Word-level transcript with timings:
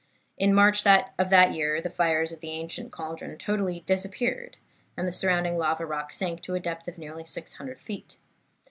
In 0.35 0.55
March 0.55 0.83
of 0.87 1.29
that 1.29 1.53
year 1.53 1.79
the 1.79 1.87
fires 1.91 2.31
in 2.31 2.39
the 2.39 2.49
ancient 2.49 2.91
cauldron 2.91 3.37
totally 3.37 3.81
disappeared, 3.81 4.57
and 4.97 5.07
the 5.07 5.11
surrounding 5.11 5.59
lava 5.59 5.85
rock 5.85 6.11
sank 6.11 6.41
to 6.41 6.55
a 6.55 6.59
depth 6.59 6.87
of 6.87 6.97
nearly 6.97 7.25
600 7.27 7.79
feet. 7.79 8.17